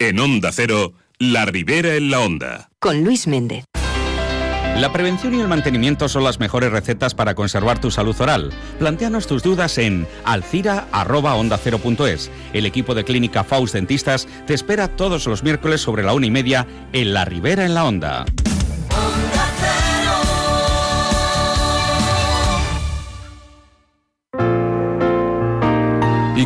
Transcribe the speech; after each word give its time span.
En 0.00 0.20
Onda 0.20 0.52
Cero, 0.52 0.92
La 1.18 1.44
Ribera 1.44 1.96
en 1.96 2.10
la 2.10 2.20
Onda. 2.20 2.70
Con 2.78 3.02
Luis 3.02 3.26
Méndez. 3.26 3.64
La 4.76 4.92
prevención 4.92 5.34
y 5.34 5.40
el 5.40 5.48
mantenimiento 5.48 6.08
son 6.08 6.22
las 6.22 6.38
mejores 6.38 6.70
recetas 6.70 7.16
para 7.16 7.34
conservar 7.34 7.80
tu 7.80 7.90
salud 7.90 8.14
oral. 8.20 8.52
Plantéanos 8.78 9.26
tus 9.26 9.42
dudas 9.42 9.76
en 9.76 10.06
alcira.onda0.es. 10.24 12.30
El 12.52 12.64
equipo 12.64 12.94
de 12.94 13.02
Clínica 13.02 13.42
Faust 13.42 13.74
Dentistas 13.74 14.28
te 14.46 14.54
espera 14.54 14.86
todos 14.86 15.26
los 15.26 15.42
miércoles 15.42 15.80
sobre 15.80 16.04
la 16.04 16.14
una 16.14 16.26
y 16.26 16.30
media 16.30 16.64
en 16.92 17.12
La 17.12 17.24
Ribera 17.24 17.64
en 17.64 17.74
la 17.74 17.84
Onda. 17.84 18.24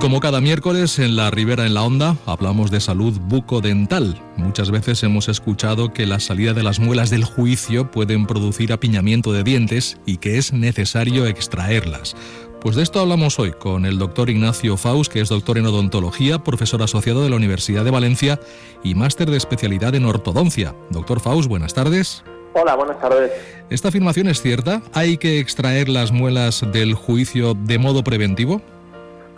Como 0.00 0.18
cada 0.18 0.40
miércoles 0.40 0.98
en 0.98 1.14
la 1.14 1.30
Ribera 1.30 1.66
en 1.66 1.74
la 1.74 1.82
Onda 1.82 2.16
hablamos 2.24 2.70
de 2.70 2.80
salud 2.80 3.20
bucodental. 3.20 4.18
Muchas 4.36 4.70
veces 4.70 5.02
hemos 5.02 5.28
escuchado 5.28 5.92
que 5.92 6.06
la 6.06 6.20
salida 6.20 6.54
de 6.54 6.62
las 6.62 6.80
muelas 6.80 7.10
del 7.10 7.24
juicio 7.24 7.90
pueden 7.90 8.26
producir 8.26 8.72
apiñamiento 8.72 9.32
de 9.32 9.44
dientes 9.44 9.98
y 10.06 10.16
que 10.16 10.38
es 10.38 10.54
necesario 10.54 11.26
extraerlas. 11.26 12.16
Pues 12.62 12.76
de 12.76 12.82
esto 12.82 13.00
hablamos 13.00 13.38
hoy 13.38 13.52
con 13.52 13.84
el 13.84 13.98
doctor 13.98 14.30
Ignacio 14.30 14.78
Faust, 14.78 15.12
que 15.12 15.20
es 15.20 15.28
doctor 15.28 15.58
en 15.58 15.66
odontología, 15.66 16.38
profesor 16.38 16.82
asociado 16.82 17.22
de 17.22 17.30
la 17.30 17.36
Universidad 17.36 17.84
de 17.84 17.90
Valencia 17.90 18.40
y 18.82 18.94
máster 18.94 19.30
de 19.30 19.36
especialidad 19.36 19.94
en 19.94 20.06
ortodoncia. 20.06 20.74
Doctor 20.88 21.20
Faust, 21.20 21.48
buenas 21.48 21.74
tardes. 21.74 22.24
Hola, 22.54 22.74
buenas 22.74 22.98
tardes. 23.00 23.32
¿Esta 23.68 23.88
afirmación 23.88 24.28
es 24.28 24.40
cierta? 24.40 24.80
¿Hay 24.94 25.18
que 25.18 25.40
extraer 25.40 25.90
las 25.90 26.10
muelas 26.10 26.64
del 26.72 26.94
juicio 26.94 27.54
de 27.54 27.78
modo 27.78 28.02
preventivo? 28.02 28.62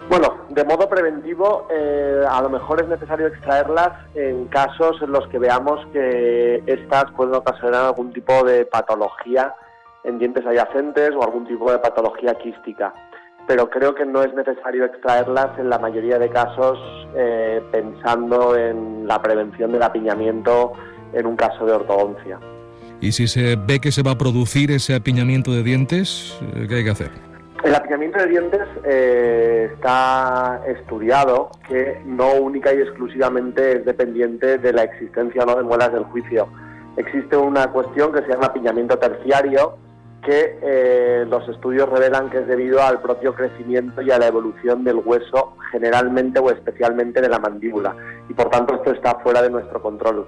Bueno, 0.09 0.42
de 0.55 0.65
modo 0.65 0.89
preventivo, 0.89 1.67
eh, 1.71 2.25
a 2.29 2.43
lo 2.43 2.51
mejor 2.51 2.83
es 2.83 2.89
necesario 2.89 3.27
extraerlas 3.27 3.91
en 4.15 4.47
casos 4.47 5.01
en 5.03 5.13
los 5.13 5.27
que 5.29 5.39
veamos 5.39 5.87
que 5.93 6.63
estas 6.67 7.11
pueden 7.13 7.35
ocasionar 7.35 7.87
algún 7.87 8.13
tipo 8.13 8.45
de 8.45 8.67
patología 8.67 9.55
en 10.05 10.19
dientes 10.19 10.45
adyacentes 10.45 11.11
o 11.17 11.23
algún 11.23 11.47
tipo 11.47 11.71
de 11.71 11.79
patología 11.79 12.35
quística. 12.35 12.93
Pero 13.47 13.71
creo 13.71 13.95
que 13.95 14.05
no 14.05 14.23
es 14.23 14.33
necesario 14.35 14.85
extraerlas 14.85 15.59
en 15.59 15.71
la 15.71 15.79
mayoría 15.79 16.19
de 16.19 16.29
casos 16.29 16.79
eh, 17.17 17.63
pensando 17.73 18.57
en 18.57 19.07
la 19.07 19.21
prevención 19.21 19.73
del 19.73 19.83
apiñamiento 19.83 20.73
en 21.13 21.27
un 21.27 21.37
caso 21.37 21.65
de 21.65 21.73
ortodoncia. 21.73 22.39
Y 23.01 23.13
si 23.13 23.27
se 23.27 23.57
ve 23.57 23.81
que 23.81 23.91
se 23.91 24.03
va 24.03 24.13
a 24.13 24.19
producir 24.19 24.71
ese 24.71 24.95
apiñamiento 24.95 25.53
de 25.53 25.63
dientes, 25.63 26.39
eh, 26.55 26.67
¿qué 26.69 26.77
hay 26.77 26.85
que 26.85 26.91
hacer? 26.91 27.32
El 27.65 27.77
apiñamiento 27.77 28.19
de 28.19 28.27
dientes 28.27 28.61
eh, 28.83 29.71
está 29.73 30.63
estudiado 30.67 31.51
que 31.69 32.03
no 32.05 32.35
única 32.35 32.75
y 32.75 32.81
exclusivamente 32.81 33.77
es 33.77 33.85
dependiente 33.85 34.59
de 34.59 34.73
la 34.73 34.83
existencia 34.83 35.45
o 35.45 35.47
no 35.47 35.57
de 35.57 35.63
muelas 35.63 35.93
del 35.93 36.03
juicio. 36.05 36.49
Existe 36.97 37.37
una 37.37 37.69
cuestión 37.69 38.13
que 38.13 38.23
se 38.23 38.31
llama 38.31 38.47
apiñamiento 38.47 38.99
terciario, 38.99 39.77
que 40.25 40.59
eh, 40.61 41.25
los 41.29 41.49
estudios 41.49 41.89
revelan 41.89 42.31
que 42.31 42.39
es 42.39 42.49
debido 42.49 42.83
al 42.83 43.01
propio 43.01 43.33
crecimiento 43.33 44.03
y 44.03 44.11
a 44.11 44.19
la 44.19 44.27
evolución 44.27 44.83
del 44.83 44.97
hueso, 44.97 45.57
generalmente 45.71 46.41
o 46.41 46.51
especialmente 46.51 47.21
de 47.21 47.29
la 47.29 47.39
mandíbula, 47.39 47.95
y 48.29 48.35
por 48.35 48.51
tanto 48.51 48.75
esto 48.75 48.91
está 48.91 49.21
fuera 49.21 49.41
de 49.41 49.51
nuestro 49.51 49.81
control. 49.81 50.27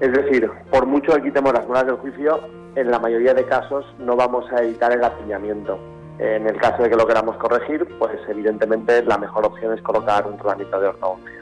Es 0.00 0.12
decir, 0.12 0.50
por 0.70 0.84
mucho 0.84 1.14
que 1.14 1.22
quitemos 1.22 1.54
las 1.54 1.66
muelas 1.66 1.86
del 1.86 1.96
juicio, 1.96 2.38
en 2.74 2.90
la 2.90 2.98
mayoría 2.98 3.32
de 3.32 3.46
casos 3.46 3.86
no 3.98 4.14
vamos 4.14 4.44
a 4.52 4.62
evitar 4.62 4.92
el 4.92 5.02
apiñamiento. 5.02 5.78
En 6.20 6.46
el 6.46 6.56
caso 6.58 6.82
de 6.82 6.90
que 6.90 6.96
lo 6.96 7.06
queramos 7.06 7.36
corregir, 7.38 7.88
pues 7.98 8.12
evidentemente 8.28 9.02
la 9.04 9.16
mejor 9.16 9.46
opción 9.46 9.72
es 9.72 9.80
colocar 9.80 10.26
un 10.26 10.36
tratamiento 10.36 10.78
de 10.78 10.88
ortodoncia. 10.88 11.40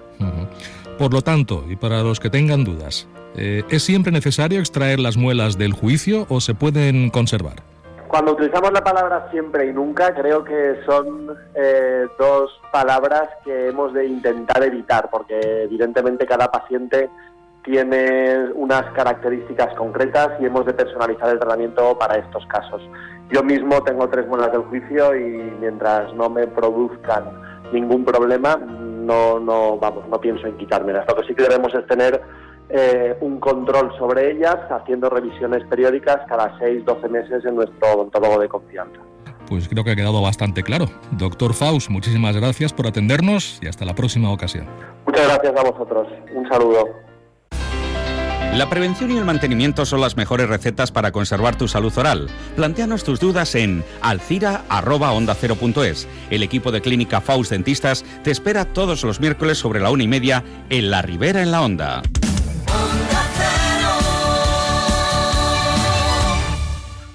Por 0.96 1.12
lo 1.12 1.20
tanto, 1.20 1.64
y 1.68 1.74
para 1.74 2.02
los 2.02 2.20
que 2.20 2.30
tengan 2.30 2.62
dudas, 2.62 3.08
eh, 3.36 3.64
¿es 3.70 3.82
siempre 3.82 4.12
necesario 4.12 4.60
extraer 4.60 5.00
las 5.00 5.16
muelas 5.16 5.58
del 5.58 5.72
juicio 5.72 6.26
o 6.28 6.40
se 6.40 6.54
pueden 6.54 7.10
conservar? 7.10 7.56
Cuando 8.06 8.32
utilizamos 8.32 8.72
la 8.72 8.82
palabra 8.82 9.28
siempre 9.32 9.66
y 9.66 9.72
nunca, 9.72 10.14
creo 10.14 10.44
que 10.44 10.76
son 10.86 11.36
eh, 11.54 12.06
dos 12.16 12.50
palabras 12.72 13.28
que 13.44 13.68
hemos 13.68 13.92
de 13.92 14.06
intentar 14.06 14.62
evitar, 14.62 15.10
porque 15.10 15.64
evidentemente 15.64 16.24
cada 16.24 16.50
paciente 16.50 17.10
tiene 17.64 18.50
unas 18.54 18.84
características 18.92 19.74
concretas 19.74 20.30
y 20.40 20.46
hemos 20.46 20.64
de 20.66 20.74
personalizar 20.74 21.30
el 21.30 21.38
tratamiento 21.38 21.98
para 21.98 22.16
estos 22.16 22.46
casos. 22.46 22.82
Yo 23.30 23.42
mismo 23.42 23.82
tengo 23.82 24.08
tres 24.08 24.26
muelas 24.26 24.52
del 24.52 24.62
juicio 24.62 25.14
y 25.14 25.52
mientras 25.60 26.12
no 26.14 26.30
me 26.30 26.46
produzcan 26.46 27.24
ningún 27.72 28.04
problema, 28.04 28.56
no, 28.56 29.38
no, 29.38 29.78
vamos, 29.78 30.08
no 30.08 30.20
pienso 30.20 30.46
en 30.46 30.56
quitármelas. 30.56 31.06
Lo 31.08 31.16
que 31.16 31.26
sí 31.26 31.34
que 31.34 31.42
debemos 31.42 31.74
es 31.74 31.86
tener 31.86 32.22
eh, 32.70 33.16
un 33.20 33.40
control 33.40 33.92
sobre 33.98 34.32
ellas, 34.32 34.56
haciendo 34.70 35.08
revisiones 35.08 35.64
periódicas 35.68 36.18
cada 36.28 36.58
6-12 36.58 37.08
meses 37.08 37.44
en 37.44 37.56
nuestro 37.56 37.94
odontólogo 37.94 38.40
de 38.40 38.48
confianza. 38.48 39.00
Pues 39.48 39.66
creo 39.68 39.82
que 39.82 39.92
ha 39.92 39.96
quedado 39.96 40.20
bastante 40.20 40.62
claro. 40.62 40.86
Doctor 41.12 41.54
Faust, 41.54 41.88
muchísimas 41.88 42.36
gracias 42.36 42.74
por 42.74 42.86
atendernos 42.86 43.58
y 43.62 43.68
hasta 43.68 43.86
la 43.86 43.94
próxima 43.94 44.30
ocasión. 44.30 44.66
Muchas 45.06 45.26
gracias 45.26 45.56
a 45.56 45.70
vosotros. 45.70 46.08
Un 46.34 46.46
saludo. 46.48 47.07
La 48.58 48.68
prevención 48.68 49.12
y 49.12 49.16
el 49.16 49.24
mantenimiento 49.24 49.86
son 49.86 50.00
las 50.00 50.16
mejores 50.16 50.48
recetas 50.48 50.90
para 50.90 51.12
conservar 51.12 51.56
tu 51.56 51.68
salud 51.68 51.96
oral. 51.96 52.28
Plantéanos 52.56 53.04
tus 53.04 53.20
dudas 53.20 53.54
en 53.54 53.84
alcira.onda0.es. 54.00 56.08
El 56.28 56.42
equipo 56.42 56.72
de 56.72 56.80
Clínica 56.80 57.20
Faust 57.20 57.52
Dentistas 57.52 58.04
te 58.24 58.32
espera 58.32 58.64
todos 58.64 59.04
los 59.04 59.20
miércoles 59.20 59.58
sobre 59.58 59.78
la 59.78 59.92
una 59.92 60.02
y 60.02 60.08
media 60.08 60.42
en 60.70 60.90
La 60.90 61.02
Ribera 61.02 61.40
en 61.40 61.52
la 61.52 61.62
Onda. 61.62 61.98
onda 61.98 63.37